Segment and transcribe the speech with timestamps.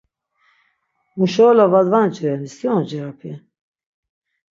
[1.17, 3.31] Muşeula va dvancireni, si oncirapi?